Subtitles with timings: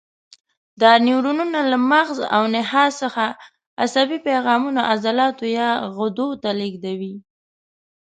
[0.81, 3.25] دا نیورونونه له مغز او نخاع څخه
[3.83, 7.15] عصبي پیغامونه عضلاتو یا غدو ته لېږدوي.